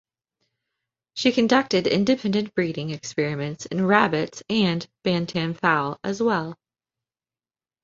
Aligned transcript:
She 1.13 1.31
conducted 1.31 1.85
independent 1.85 2.55
breeding 2.55 2.89
experiments 2.89 3.67
in 3.67 3.85
rabbits 3.85 4.41
and 4.49 4.87
bantam 5.03 5.53
fowl, 5.53 5.99
as 6.03 6.19
well. 6.23 6.57